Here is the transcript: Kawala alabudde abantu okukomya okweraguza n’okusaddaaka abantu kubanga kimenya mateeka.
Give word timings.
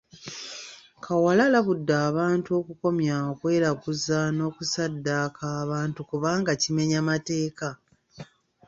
Kawala 1.05 1.41
alabudde 1.47 1.93
abantu 2.09 2.49
okukomya 2.59 3.15
okweraguza 3.31 4.19
n’okusaddaaka 4.35 5.43
abantu 5.63 5.99
kubanga 6.09 6.51
kimenya 6.61 6.99
mateeka. 7.09 7.67